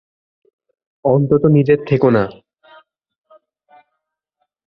অন্তত 1.05 1.43
নিজের 1.55 1.79
থেকে 1.85 2.09
না। 2.09 2.23